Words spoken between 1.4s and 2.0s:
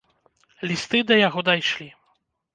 дайшлі.